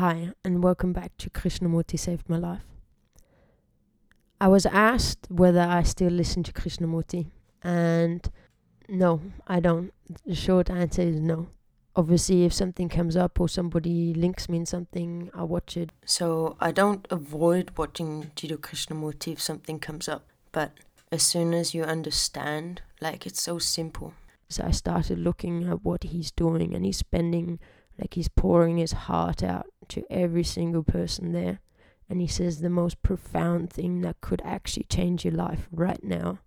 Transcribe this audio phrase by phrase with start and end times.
[0.00, 2.64] Hi, and welcome back to Krishnamurti Saved My Life.
[4.40, 7.26] I was asked whether I still listen to Krishnamurti,
[7.62, 8.26] and
[8.88, 9.92] no, I don't.
[10.24, 11.48] The short answer is no.
[11.94, 15.90] Obviously, if something comes up or somebody links me in something, I'll watch it.
[16.06, 20.72] So I don't avoid watching Jiddu Krishnamurti if something comes up, but
[21.12, 24.14] as soon as you understand, like it's so simple.
[24.48, 27.58] So I started looking at what he's doing, and he's spending,
[27.98, 31.60] like, he's pouring his heart out to every single person there.
[32.08, 36.40] And he says the most profound thing that could actually change your life right now.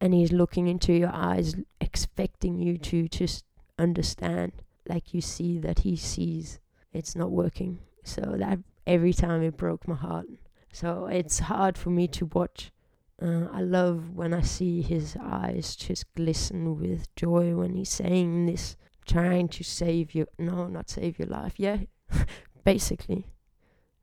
[0.00, 3.44] And he's looking into your eyes, expecting you to just
[3.78, 4.52] understand,
[4.88, 6.58] like you see that he sees
[6.96, 7.78] it's not working.
[8.04, 10.26] So that every time it broke my heart.
[10.72, 12.72] So it's hard for me to watch.
[13.20, 18.46] Uh, I love when I see his eyes just glisten with joy when he's saying
[18.46, 18.76] this,
[19.06, 20.26] trying to save you.
[20.38, 21.54] No, not save your life.
[21.56, 21.78] Yeah,
[22.66, 23.28] basically.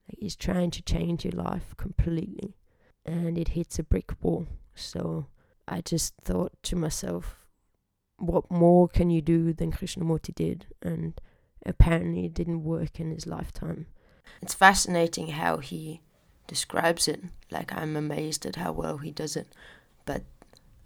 [0.07, 2.55] Like he's trying to change your life completely.
[3.05, 4.47] And it hits a brick wall.
[4.73, 5.27] So
[5.67, 7.45] I just thought to myself,
[8.17, 10.67] what more can you do than Krishnamurti did?
[10.81, 11.19] And
[11.65, 13.87] apparently it didn't work in his lifetime.
[14.41, 15.99] It's fascinating how he
[16.47, 17.21] describes it.
[17.51, 19.47] Like, I'm amazed at how well he does it.
[20.05, 20.23] But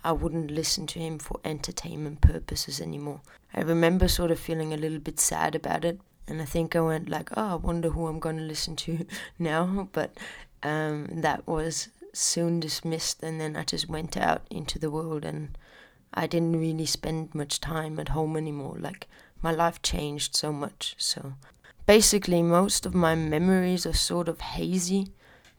[0.04, 3.22] I wouldn't listen to him for entertainment purposes anymore.
[3.54, 6.00] I remember sort of feeling a little bit sad about it.
[6.28, 9.06] And I think I went like, oh, I wonder who I'm going to listen to
[9.40, 9.90] now.
[9.94, 10.18] But
[10.64, 13.24] um, that was soon dismissed.
[13.24, 15.58] And then I just went out into the world and
[16.14, 18.78] I didn't really spend much time at home anymore.
[18.80, 19.08] Like,
[19.42, 20.96] my life changed so much.
[20.98, 21.34] So
[21.86, 25.12] basically, most of my memories are sort of hazy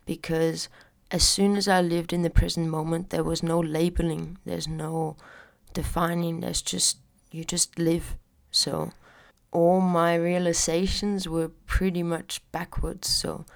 [0.05, 0.69] because
[1.11, 5.17] as soon as I lived in the present moment, there was no labeling, there's no
[5.73, 6.99] defining, there's just,
[7.31, 8.17] you just live.
[8.51, 8.93] So
[9.51, 13.09] all my realizations were pretty much backwards.
[13.09, 13.47] So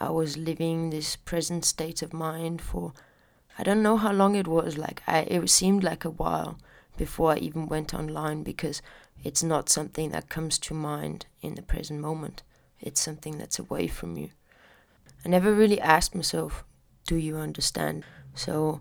[0.00, 2.92] I was living this present state of mind for,
[3.58, 6.58] I don't know how long it was, like, I, it seemed like a while
[6.96, 8.82] before I even went online because
[9.22, 12.42] it's not something that comes to mind in the present moment.
[12.78, 14.30] It's something that's away from you.
[15.24, 16.64] I never really asked myself,
[17.06, 18.04] do you understand?
[18.34, 18.80] So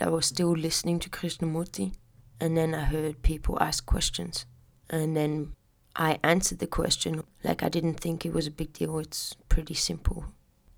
[0.00, 1.94] I was still listening to Krishnamurti,
[2.40, 4.46] and then I heard people ask questions.
[4.88, 5.55] And then
[5.98, 8.98] I answered the question like I didn't think it was a big deal.
[8.98, 10.26] It's pretty simple.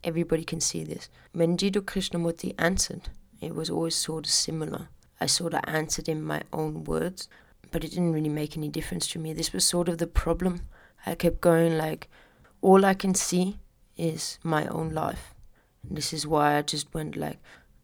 [0.04, 1.08] Everybody can see this.
[1.32, 3.08] When Jiddu Krishnamurti answered,
[3.40, 4.88] it was always sort of similar.
[5.20, 7.28] I sort of answered in my own words,
[7.72, 9.32] but it didn't really make any difference to me.
[9.32, 10.60] This was sort of the problem.
[11.04, 12.08] I kept going like,
[12.60, 13.58] all I can see
[13.96, 15.34] is my own life.
[15.82, 17.38] And this is why I just went like,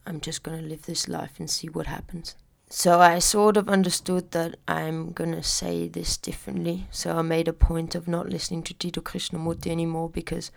[0.06, 2.36] I'm just gonna live this life and see what happens.
[2.68, 6.86] So I sort of understood that I'm gonna say this differently.
[6.90, 10.50] So I made a point of not listening to Jiddu Krishnamurti anymore because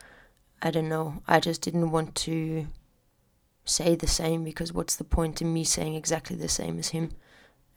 [0.62, 2.67] I don't know, I just didn't want to
[3.66, 7.12] say the same because what's the point in me saying exactly the same as him?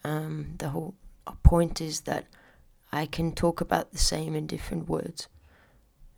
[0.04, 0.94] Um, the whole
[1.42, 2.26] point is that
[2.92, 5.28] I can talk about the same in different words.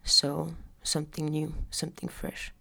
[0.04, 2.52] So something new, something fresh.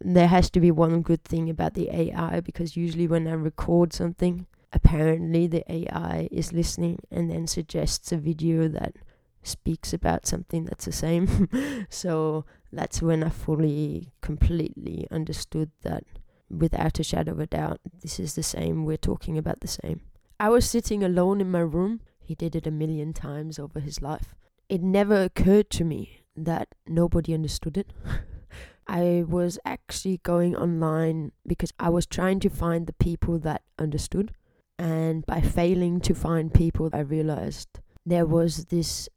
[0.00, 3.92] There has to be one good thing about the AI because usually when I record
[3.92, 8.94] something, apparently the AI is listening and then suggests a video that
[9.42, 11.48] speaks about something that's the same.
[11.88, 16.04] so that's when I fully, completely understood that
[16.48, 18.84] without a shadow of a doubt, this is the same.
[18.84, 20.02] We're talking about the same.
[20.38, 22.00] I was sitting alone in my room.
[22.18, 24.34] He did it a million times over his life.
[24.68, 27.92] It never occurred to me that nobody understood it.
[28.86, 34.32] I was actually going online because I was trying to find the people that understood.
[34.80, 39.10] And by failing to find people, I realized there was this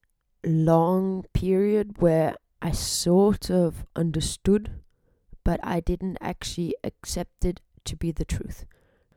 [0.43, 4.71] long period where I sort of understood,
[5.45, 8.65] but I didn't actually accept it to be the truth.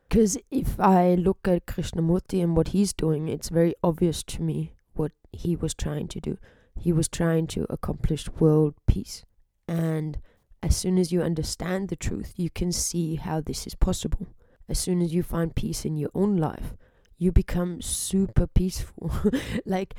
[0.09, 4.73] Because if I look at Krishnamurti and what he's doing, it's very obvious to me
[4.95, 6.39] what he was trying to do.
[6.79, 9.25] He was trying to accomplish world peace.
[9.67, 10.19] And
[10.63, 14.29] as soon as you understand the truth, you can see how this is possible.
[14.69, 16.75] As soon as you find peace in your own life,
[17.19, 19.11] you become super peaceful.
[19.65, 19.95] like,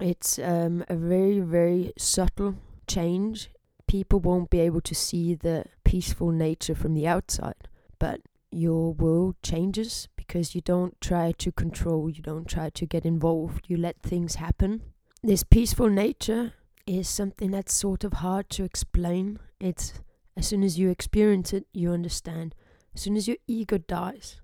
[0.00, 2.56] it's um, a very, very subtle
[2.86, 3.50] change.
[3.86, 7.68] People won't be able to see the peaceful nature from the outside,
[7.98, 8.20] but
[8.50, 13.66] your world changes because you don't try to control, you don't try to get involved,
[13.68, 14.82] you let things happen
[15.22, 16.52] this peaceful nature
[16.86, 19.38] is something that's sort of hard to explain.
[19.60, 19.94] It's
[20.36, 22.54] as soon as you experience it, you understand.
[22.94, 24.40] As soon as your ego dies,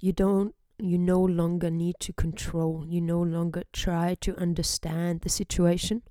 [0.00, 2.84] you don't you no longer need to control.
[2.86, 6.02] You no longer try to understand the situation.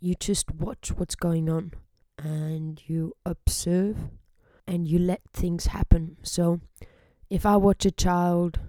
[0.00, 1.72] You just watch what's going on.
[2.18, 3.96] and you observe
[4.66, 6.16] and you let things happen.
[6.22, 6.60] So
[7.30, 8.60] if I watch a child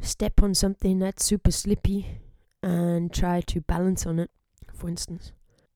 [0.00, 2.20] step on something that's super slippy
[2.62, 4.30] and try to balance on it,
[4.72, 5.32] for instance,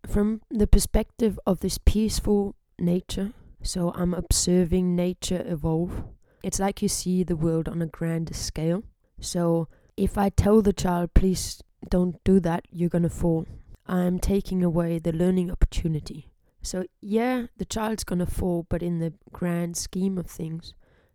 [0.07, 3.33] from the perspective of this peaceful nature,
[3.63, 6.05] so I'm observing nature evolve.
[6.43, 8.85] It's like you see the world on a grander scale.
[9.21, 13.47] So if I tell the child, please don't do that, you're gonna fall,
[13.87, 16.31] I'm taking away the learning opportunity.
[16.63, 20.75] So, yeah, the child's gonna fall, but in the grand scheme of things,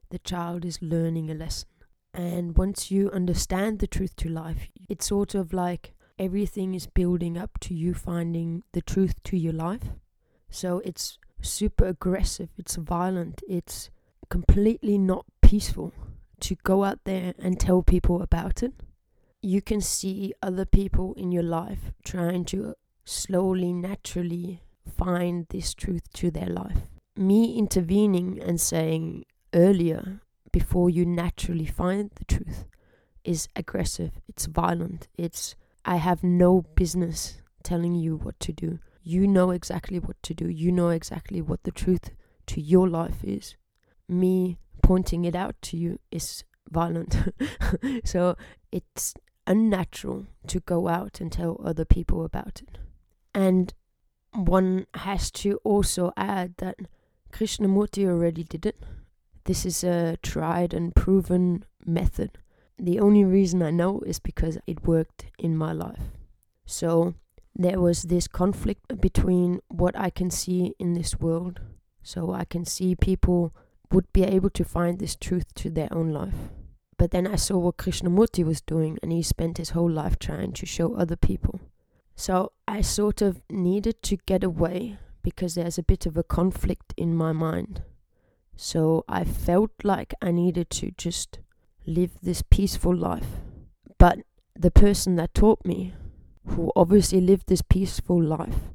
[0.10, 1.70] the child is learning a lesson.
[2.14, 7.38] And once you understand the truth to life, it's sort of like everything is building
[7.38, 9.90] up to you finding the truth to your life.
[10.50, 13.90] So it's super aggressive, it's violent, it's
[14.30, 15.94] completely not peaceful
[16.42, 18.74] to go out there and tell people about it.
[19.42, 22.76] You can see other people in your life trying to
[23.06, 24.62] slowly, naturally
[24.98, 26.90] find this truth to their life.
[27.16, 30.22] Me intervening and saying earlier,
[30.52, 32.66] before you naturally find the truth,
[33.24, 35.56] is aggressive, it's violent, it's
[35.86, 38.80] I have no business telling you what to do.
[39.02, 40.48] You know exactly what to do.
[40.48, 42.12] You know exactly what the truth
[42.48, 43.56] to your life is.
[44.08, 47.34] Me pointing it out to you is violent.
[48.04, 48.36] so
[48.72, 49.14] it's
[49.48, 52.78] unnatural to go out and tell other people about it.
[53.34, 53.74] And
[54.34, 56.78] one has to also add that
[57.32, 58.78] Krishnamurti already did it.
[59.46, 62.38] This is a tried and proven method.
[62.80, 66.12] The only reason I know is because it worked in my life.
[66.66, 67.16] So
[67.56, 71.60] there was this conflict between what I can see in this world.
[72.02, 73.54] So I can see people
[73.94, 76.50] would be able to find this truth to their own life.
[76.98, 80.54] But then I saw what Krishnamurti was doing, and he spent his whole life trying
[80.54, 81.62] to show other people.
[82.16, 86.94] So I sort of needed to get away because there's a bit of a conflict
[86.98, 87.84] in my mind.
[88.56, 91.40] So I felt like I needed to just
[91.86, 93.28] live this peaceful life.
[93.98, 94.20] But
[94.56, 95.94] the person that taught me,
[96.46, 98.70] who obviously lived this peaceful life,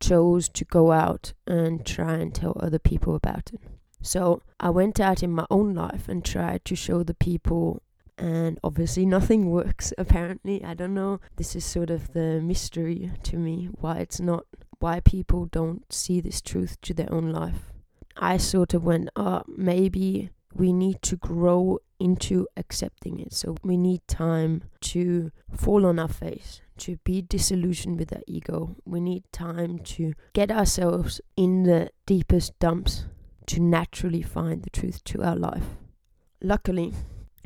[0.00, 3.60] chose to go out and try and tell other people about it.
[4.02, 7.82] So I went out in my own life and tried to show the people
[8.18, 10.64] and obviously nothing works apparently.
[10.64, 11.20] I don't know.
[11.36, 14.46] This is sort of the mystery to me why it's not
[14.78, 17.72] why people don't see this truth to their own life.
[18.16, 23.32] I sort of went uh maybe we need to grow into accepting it.
[23.32, 28.76] So we need time to fall on our face to be disillusioned with our ego.
[28.84, 33.06] We need time to get ourselves in the deepest dumps
[33.46, 35.64] to naturally find the truth to our life
[36.42, 36.92] luckily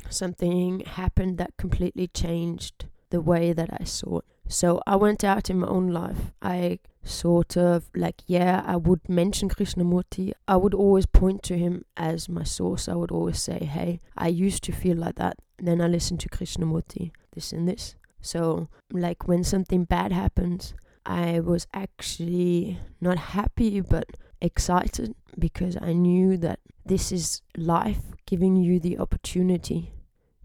[0.09, 4.25] something happened that completely changed the way that I saw it.
[4.47, 6.33] So I went out in my own life.
[6.41, 10.33] I sort of like, yeah, I would mention Krishnamurti.
[10.47, 12.89] I would always point to him as my source.
[12.89, 15.37] I would always say, hey, I used to feel like that.
[15.57, 17.95] Then I listened to Krishnamurti, this and this.
[18.19, 20.73] So, like, when something bad happens,
[21.05, 24.05] I was actually not happy but
[24.41, 29.93] excited because I knew that this is life giving you the opportunity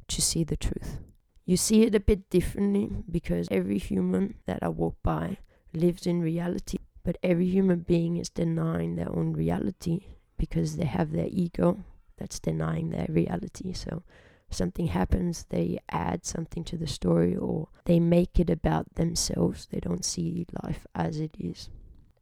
[0.08, 0.98] to see the truth.
[1.44, 5.38] You see it a bit differently because every human that I walk by
[5.72, 10.00] lives in reality, but every human being is denying their own reality
[10.36, 11.84] because they have their ego
[12.18, 13.72] that's denying their reality.
[13.72, 14.02] So
[14.50, 19.66] something happens, they add something to the story or they make it about themselves.
[19.70, 21.70] They don't see life as it is.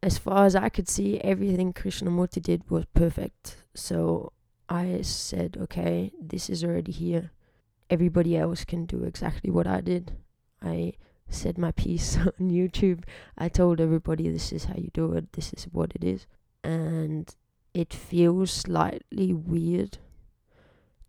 [0.05, 3.57] As far as I could see, everything Krishnamurti did was perfect.
[3.73, 4.31] So
[4.69, 7.31] I said, okay, this is already here
[7.89, 10.17] everybody else can do exactly what I did.
[10.61, 10.93] I
[11.29, 13.03] said my piece on YouTube.
[13.37, 16.25] I told everybody this is how you do it, this is what it is.
[16.63, 17.33] And
[17.73, 19.97] it feels slightly weird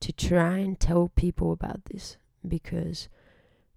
[0.00, 3.08] to try and tell people about this because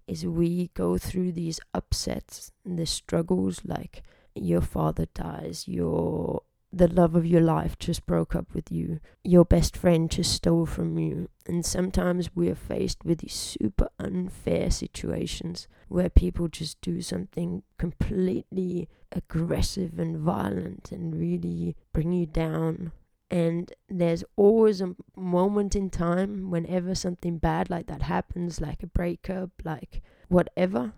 [0.08, 4.02] as we go through these upsets and the struggles like
[4.34, 9.44] your father dies, your the love of your life just broke up with you, your
[9.44, 11.28] best friend just stole from you.
[11.46, 17.64] And sometimes we are faced with these super unfair situations where people just do something
[17.76, 22.92] completely aggressive and violent and really bring you down.
[23.32, 28.88] And there's always a moment in time whenever something bad like that happens, like a
[28.88, 30.92] breakup, like whatever,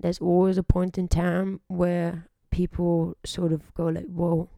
[0.00, 4.48] there's always a point in time where people sort of go like, whoa,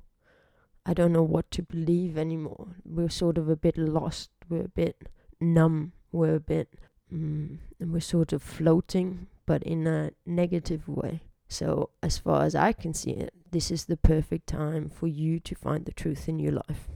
[0.85, 2.69] I don't know what to believe anymore.
[2.85, 4.31] We're sort of a bit lost.
[4.49, 5.09] We're a bit
[5.41, 5.93] numb.
[6.11, 6.75] We're a bit,
[7.13, 11.23] mm, and we're sort of floating, but in a negative way.
[11.49, 15.39] So, as far as I can see it, this is the perfect time for you
[15.41, 16.89] to find the truth in your life.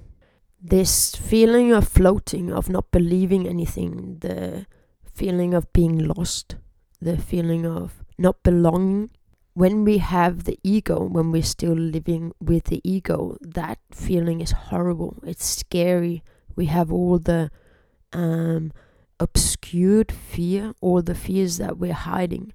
[0.60, 4.66] This feeling of floating, of not believing anything, the
[5.04, 6.56] feeling of being lost,
[7.00, 9.10] the feeling of not belonging.
[9.56, 14.50] When we have the ego, when we're still living with the ego, that feeling is
[14.50, 15.16] horrible.
[15.24, 16.22] It's scary.
[16.54, 17.50] We have all the
[18.12, 18.70] um,
[19.18, 22.52] obscured fear, all the fears that we're hiding.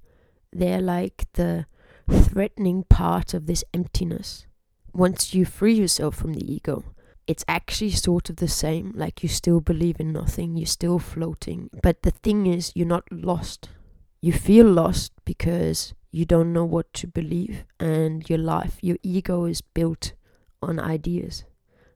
[0.54, 1.66] They're like the
[2.08, 4.46] threatening part of this emptiness.
[4.94, 6.84] Once you free yourself from the ego,
[7.26, 8.92] it's actually sort of the same.
[8.94, 11.72] Like you still believe in nothing, you're still floating.
[11.82, 13.70] But the thing is, you're not lost.
[14.22, 19.46] You feel lost because you don't know what to believe, and your life, your ego
[19.46, 20.14] is built
[20.62, 21.46] on ideas.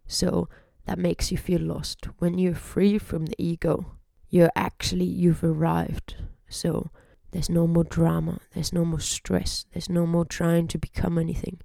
[0.07, 0.49] So
[0.85, 2.05] that makes you feel lost.
[2.19, 3.97] When you're free from the ego,
[4.29, 6.15] you're actually, you've arrived.
[6.47, 6.89] So
[7.31, 8.39] there's no more drama.
[8.53, 9.65] There's no more stress.
[9.73, 11.59] There's no more trying to become anything.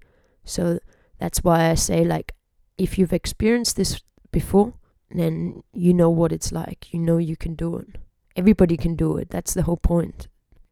[0.45, 0.80] So
[1.19, 2.35] that's why I say, like,
[2.76, 4.00] if you've experienced this
[4.33, 4.75] before,
[5.11, 6.92] then you know what it's like.
[6.92, 7.99] You know you can do it.
[8.37, 9.30] Everybody can do it.
[9.30, 10.28] That's the whole point.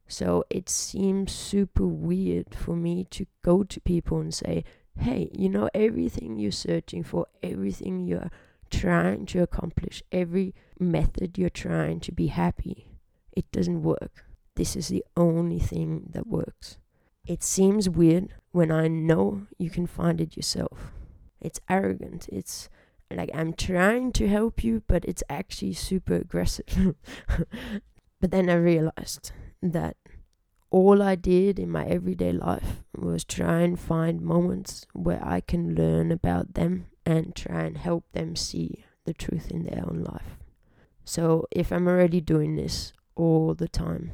[0.09, 4.65] So it seems super weird for me to go to people and say,
[4.99, 8.31] hey, you know, everything you're searching for, everything you're
[8.71, 12.91] trying to accomplish, every method you're trying to be happy,
[13.33, 14.25] it doesn't work
[14.59, 16.79] this is the only thing that works.
[17.25, 20.91] It seems weird when I know you can find it yourself.
[21.41, 22.29] It's arrogant.
[22.33, 22.69] It's
[23.09, 26.97] like I'm trying to help you, but it's actually super aggressive.
[28.21, 29.31] but then I realized
[29.62, 29.97] that
[30.71, 35.75] all I did in my everyday life was try and find moments where I can
[35.75, 40.37] learn about them and try and help them see the truth in their own life.
[41.05, 44.12] So if I'm already doing this all the time,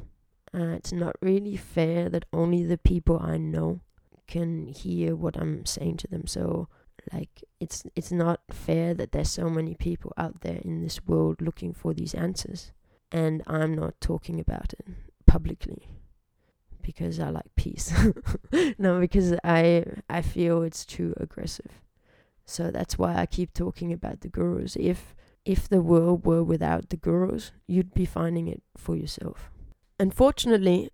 [0.53, 3.81] uh, it's not really fair that only the people I know
[4.27, 6.25] can hear what I'm saying to them.
[6.25, 6.69] So
[7.11, 11.41] like it's it's not fair that there's so many people out there in this world
[11.41, 12.71] looking for these answers
[13.11, 14.87] and I'm not talking about it
[15.35, 15.81] publicly
[16.81, 17.91] because I like peace.
[18.77, 21.73] no, because I I feel it's too aggressive.
[22.45, 24.77] So that's why I keep talking about the gurus.
[24.79, 25.13] If
[25.43, 29.51] if the world were without the gurus, you'd be finding it for yourself.
[29.99, 30.89] Unfortunately,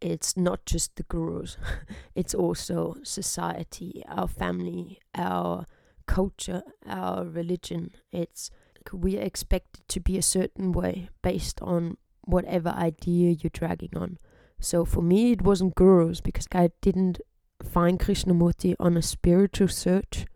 [0.00, 1.56] it's not just the gurus,
[2.20, 5.66] it's also society, our family, our
[6.06, 7.90] culture, our religion.
[8.12, 8.50] It's
[8.92, 11.96] we are expected to be a certain way based on
[12.30, 14.18] whatever idea you're dragging on.
[14.60, 17.20] So for me, it wasn't gurus because I didn't
[17.62, 20.26] find Krishnamurti on a spiritual search,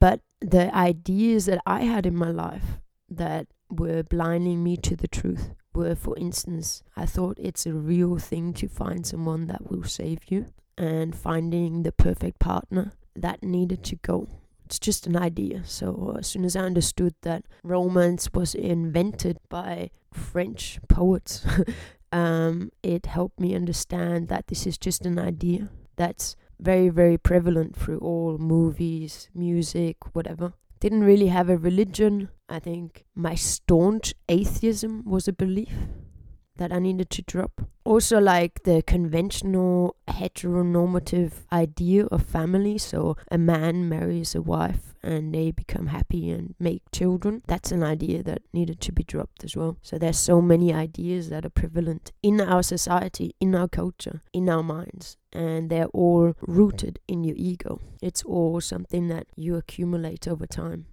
[0.00, 2.78] but the ideas that I had in my life
[3.08, 8.18] that were blinding me to the truth were, for instance, I thought it's a real
[8.18, 13.82] thing to find someone that will save you, and finding the perfect partner that needed
[13.84, 14.28] to go.
[14.68, 15.62] It's just an idea.
[15.64, 21.46] So, as soon as I understood that romance was invented by French poets,
[22.12, 27.76] um, it helped me understand that this is just an idea that's very, very prevalent
[27.76, 32.28] through all movies, music, whatever didn't really have a religion.
[32.48, 35.72] I think my staunch atheism was a belief
[36.56, 37.67] that I needed to drop.
[37.88, 42.76] Also, like the conventional heteronormative idea of family.
[42.76, 47.40] So, a man marries a wife and they become happy and make children.
[47.46, 49.78] That's an idea that needed to be dropped as well.
[49.80, 54.50] So, there's so many ideas that are prevalent in our society, in our culture, in
[54.50, 55.16] our minds.
[55.32, 57.80] And they're all rooted in your ego.
[58.02, 60.84] It's all something that you accumulate over time.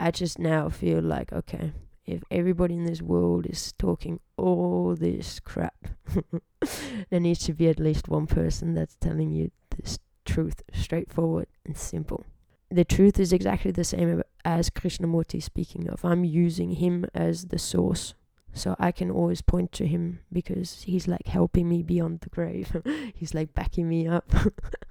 [0.00, 1.74] I just now feel like, okay,
[2.08, 5.88] if everybody in this world is talking all this crap,
[7.10, 11.76] there needs to be at least one person that's telling you this truth straightforward and
[11.76, 12.24] simple.
[12.70, 16.04] The truth is exactly the same as Krishnamurti speaking of.
[16.04, 18.14] I'm using him as the source.
[18.54, 22.82] So I can always point to him because he's like helping me beyond the grave.
[23.14, 24.30] he's like backing me up.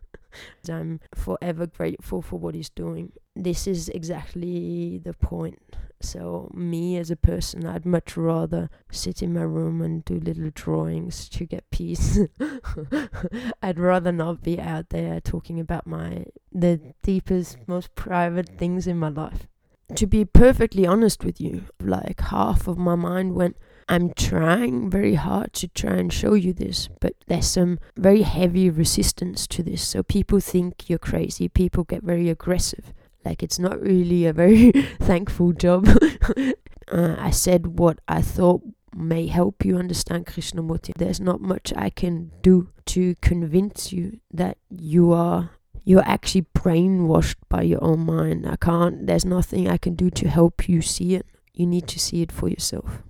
[0.69, 3.13] I'm forever grateful for what he's doing.
[3.35, 5.59] This is exactly the point
[6.01, 10.51] so, me as a person, I'd much rather sit in my room and do little
[10.53, 12.19] drawings to get peace.
[13.63, 18.97] I'd rather not be out there talking about my the deepest, most private things in
[18.97, 19.47] my life.
[19.95, 23.57] To be perfectly honest with you, like half of my mind went,
[23.89, 28.69] I'm trying very hard to try and show you this, but there's some very heavy
[28.69, 29.81] resistance to this.
[29.81, 31.47] So people think you're crazy.
[31.47, 32.93] People get very aggressive.
[33.23, 35.87] Like it's not really a very thankful job.
[36.91, 38.61] uh, I said what I thought
[38.93, 40.93] may help you understand Krishnamurti.
[40.95, 45.51] There's not much I can do to convince you that you are
[45.83, 48.45] you're actually brainwashed by your own mind.
[48.45, 51.25] I can't there's nothing I can do to help you see it.
[51.53, 53.03] You need to see it for yourself.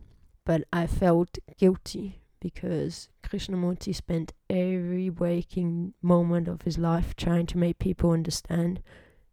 [0.48, 7.58] But I felt guilty because Krishnamurti spent every waking moment of his life trying to
[7.58, 8.82] make people understand.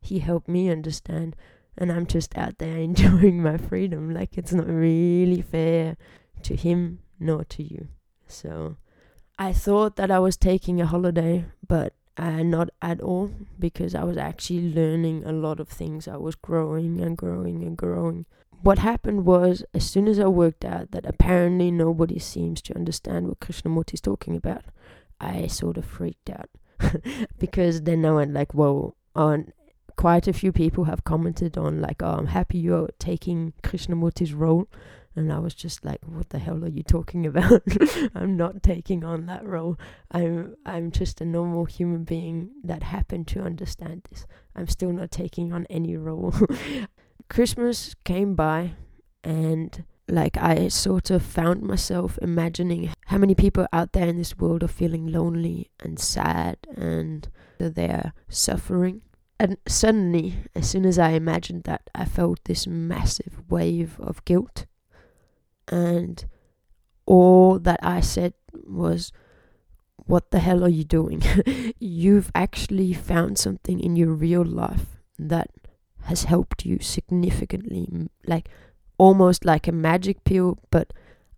[0.01, 1.37] He helped me understand
[1.79, 4.13] and I'm just out there enjoying my freedom.
[4.13, 5.97] Like it's not really fair
[6.43, 7.87] to him nor to you.
[8.27, 8.77] So
[9.39, 14.03] I thought that I was taking a holiday, but uh, not at all because I
[14.03, 16.09] was actually learning a lot of things.
[16.09, 18.27] I was growing and growing and growing.
[18.63, 23.29] What happened was, as soon as I worked out that apparently nobody seems to understand
[23.29, 24.65] what Krishnamurti is talking about,
[25.21, 26.51] I sort of freaked out
[27.39, 29.53] because then I went like, "Whoa!" On
[29.97, 34.69] quite a few people have commented on like, "Oh, I'm happy you're taking Krishnamurti's role,"
[35.17, 37.63] and I was just like, "What the hell are you talking about?
[38.15, 39.79] I'm not taking on that role.
[40.11, 44.27] I'm I'm just a normal human being that happened to understand this.
[44.57, 46.35] I'm still not taking on any role."
[47.29, 48.73] Christmas came by,
[49.23, 54.37] and like I sort of found myself imagining how many people out there in this
[54.37, 57.27] world are feeling lonely and sad and
[57.59, 59.01] they're suffering
[59.39, 64.67] and suddenly, as soon as I imagined that, I felt this massive wave of guilt.
[65.69, 66.25] And
[67.05, 69.13] all that I said was,
[69.97, 71.23] What the hell are you doing?
[71.79, 75.51] You've actually found something in your real life that
[76.05, 77.89] has helped you significantly,
[78.27, 78.49] like
[78.99, 80.93] almost like a magic pill, but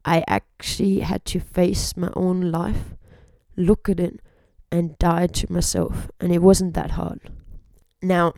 [0.05, 2.95] I actually had to face my own life,
[3.57, 4.21] look at it,
[4.71, 6.11] and die to myself.
[6.21, 7.21] And it wasn't that hard.
[8.03, 8.35] Now,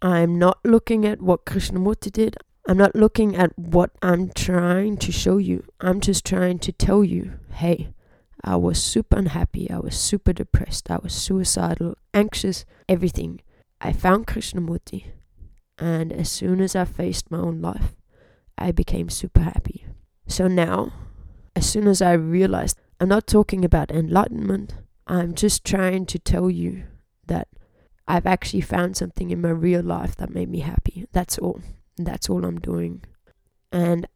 [0.00, 2.36] I'm not looking at what Krishnamurti did.
[2.66, 5.64] I'm not looking at what I'm trying to show you.
[5.80, 7.92] I'm just trying to tell you hey,
[8.44, 9.70] I was super unhappy.
[9.70, 10.90] I was super depressed.
[10.90, 13.40] I was suicidal, anxious, everything.
[13.80, 15.12] I found Krishnamurti.
[15.82, 17.96] And as soon as I faced my own life,
[18.56, 19.84] I became super happy.
[20.28, 20.92] So now,
[21.56, 24.76] as soon as I realized I'm not talking about enlightenment,
[25.08, 26.84] I'm just trying to tell you
[27.26, 27.48] that
[28.06, 31.08] I've actually found something in my real life that made me happy.
[31.10, 31.60] That's all.
[31.96, 33.02] That's all I'm doing.
[33.72, 34.06] And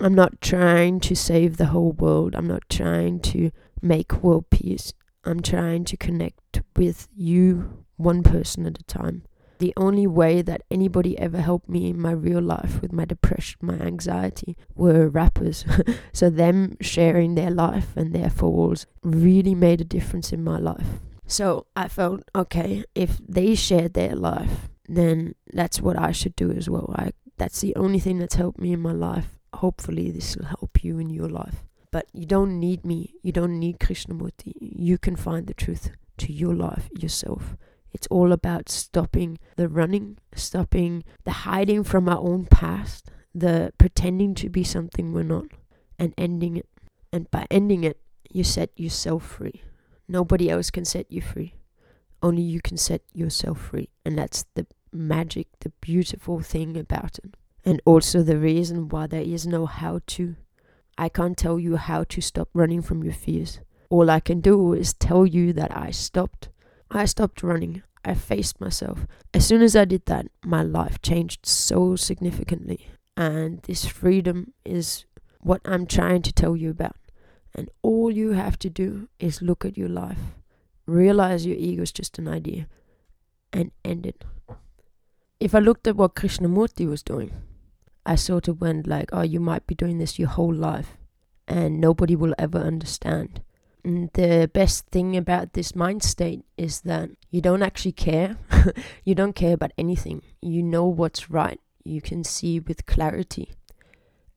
[0.00, 2.34] I'm not trying to save the whole world.
[2.34, 4.92] I'm not trying to make world peace.
[5.22, 9.22] I'm trying to connect with you, one person at a time.
[9.62, 13.60] The only way that anybody ever helped me in my real life with my depression,
[13.62, 15.64] my anxiety, were rappers.
[16.12, 20.98] so, them sharing their life and their falls really made a difference in my life.
[21.28, 26.50] So I felt, okay, if they shared their life, then that's what I should do
[26.50, 26.92] as well.
[26.98, 29.38] I, that's the only thing that's helped me in my life.
[29.54, 31.62] Hopefully, this will help you in your life.
[31.92, 33.14] But you don't need me.
[33.22, 34.54] You don't need Krishnamurti.
[34.58, 37.56] You can find the truth to your life yourself.
[37.92, 44.34] It's all about stopping the running, stopping the hiding from our own past, the pretending
[44.36, 45.46] to be something we're not,
[45.98, 46.68] and ending it.
[47.12, 47.98] And by ending it,
[48.30, 49.62] you set yourself free.
[50.08, 51.54] Nobody else can set you free.
[52.22, 53.90] Only you can set yourself free.
[54.04, 57.34] And that's the magic, the beautiful thing about it.
[57.64, 60.36] And also the reason why there is no how to.
[60.98, 63.60] I can't tell you how to stop running from your fears.
[63.90, 66.48] All I can do is tell you that I stopped.
[66.92, 67.82] I stopped running.
[68.04, 69.06] I faced myself.
[69.32, 72.88] As soon as I did that, my life changed so significantly.
[73.16, 75.04] And this freedom is
[75.40, 76.96] what I'm trying to tell you about.
[77.54, 80.18] And all you have to do is look at your life,
[80.86, 82.66] realize your ego is just an idea,
[83.52, 84.24] and end it.
[85.38, 87.32] If I looked at what Krishnamurti was doing,
[88.04, 90.96] I sort of went like, oh, you might be doing this your whole life,
[91.46, 93.42] and nobody will ever understand.
[93.84, 98.36] The best thing about this mind state is that you don't actually care.
[99.04, 100.22] you don't care about anything.
[100.40, 101.60] You know what's right.
[101.82, 103.54] You can see with clarity.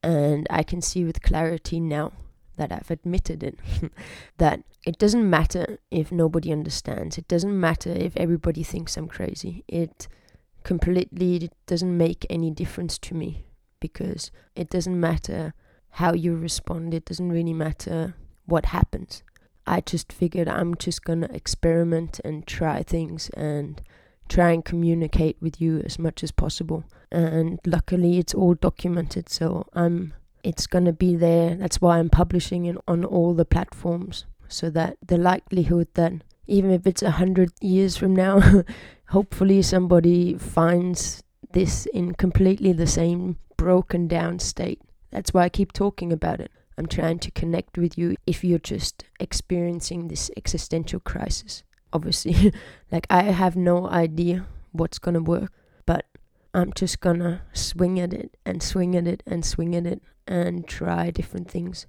[0.02, 2.14] And I can see with clarity now
[2.58, 3.60] that I've admitted it.
[4.38, 7.18] that it doesn't matter if nobody understands.
[7.18, 9.64] It doesn't matter if everybody thinks I'm crazy.
[9.68, 10.08] It
[10.64, 13.46] completely doesn't make any difference to me
[13.80, 15.54] because it doesn't matter
[15.92, 16.94] how you respond.
[16.94, 19.24] It doesn't really matter what happens.
[19.68, 23.82] I just figured I'm just gonna experiment and try things and
[24.28, 26.84] try and communicate with you as much as possible.
[27.12, 31.56] And luckily, it's all documented, so I'm it's to be there.
[31.56, 36.14] That's why I'm publishing it on all the platforms so that the likelihood that
[36.48, 38.64] even if it's a hundred years from now,
[39.10, 44.82] hopefully somebody finds this in completely the same broken down state.
[45.12, 46.52] That's why I keep talking about it.
[46.78, 51.64] I'm trying to connect with you if you're just experiencing this existential crisis.
[51.94, 52.54] Obviously,
[52.92, 55.52] like I have no idea what's gonna work,
[55.86, 56.06] but
[56.54, 60.68] I'm just gonna swing at it and swing at it and swing at it and
[60.68, 61.88] try different things.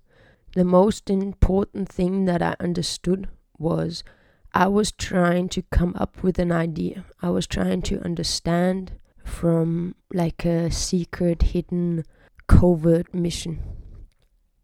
[0.55, 4.05] The most important thing that I understood was
[4.55, 7.05] I was trying to come up with an idea.
[7.20, 8.92] I was trying to understand
[9.25, 12.05] from like a secret, hidden,
[12.46, 13.61] covert mission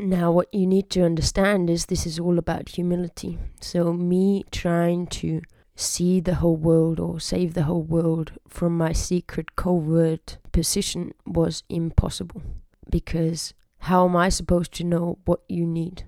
[0.03, 3.39] now, what you need to understand is this is all about humility.
[3.61, 5.43] So, me trying to
[5.75, 11.63] see the whole world or save the whole world from my secret covert position was
[11.69, 12.43] impossible.
[12.91, 16.05] Because how am I supposed to know what you need?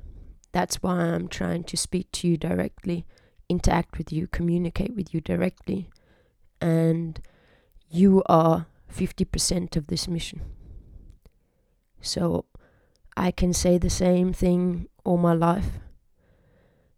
[0.53, 3.07] That's why I'm trying to speak to you directly,
[3.49, 5.89] interact with you, communicate with you directly.
[6.61, 7.21] And
[7.89, 10.43] you are 50% of this mission.
[12.01, 12.45] So
[13.17, 15.79] I can say the same thing all my life.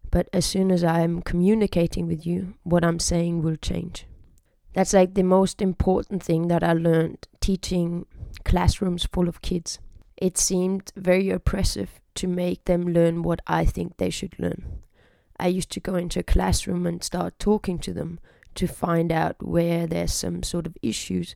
[0.09, 4.05] But as soon as I'm communicating with you, what I'm saying will change.
[4.73, 8.05] That's like the most important thing that I learned teaching
[8.45, 9.79] classrooms full of kids.
[10.15, 14.81] It seemed very oppressive to make them learn what I think they should learn.
[15.39, 18.19] I used to go into a classroom and start talking to them
[18.55, 21.35] to find out where there's some sort of issues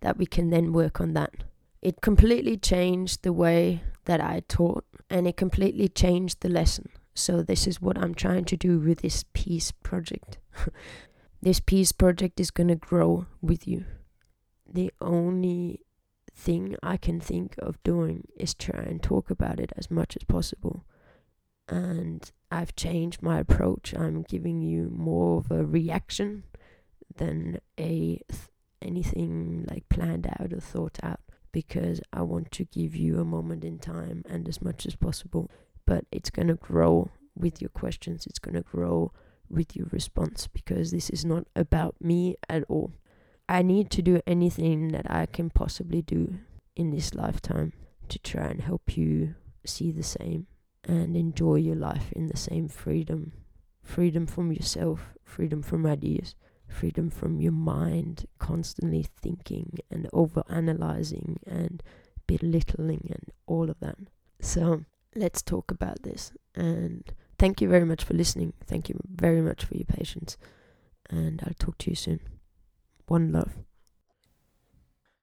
[0.00, 1.34] that we can then work on that.
[1.82, 6.88] It completely changed the way that I taught and it completely changed the lesson.
[7.14, 10.38] So, this is what I'm trying to do with this peace project.
[11.40, 13.84] this peace project is going to grow with you.
[14.68, 15.82] The only
[16.34, 20.24] thing I can think of doing is try and talk about it as much as
[20.24, 20.84] possible.
[21.68, 23.94] And I've changed my approach.
[23.94, 26.42] I'm giving you more of a reaction
[27.16, 28.50] than a th-
[28.82, 31.20] anything like planned out or thought out
[31.52, 35.50] because I want to give you a moment in time and as much as possible.
[35.86, 39.12] But it's going to grow with your questions, it's going to grow
[39.48, 42.92] with your response because this is not about me at all.
[43.48, 46.38] I need to do anything that I can possibly do
[46.76, 47.72] in this lifetime
[48.08, 49.34] to try and help you
[49.64, 50.46] see the same
[50.84, 53.32] and enjoy your life in the same freedom
[53.82, 56.34] freedom from yourself, freedom from ideas
[56.70, 61.82] freedom from your mind constantly thinking and over analyzing and
[62.26, 63.96] belittling and all of that.
[64.40, 66.32] So let's talk about this.
[66.54, 67.04] And
[67.38, 68.52] thank you very much for listening.
[68.66, 70.36] Thank you very much for your patience.
[71.08, 72.20] And I'll talk to you soon.
[73.06, 73.69] One love.